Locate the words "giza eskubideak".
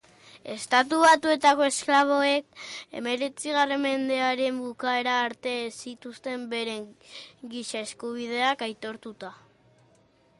7.53-8.65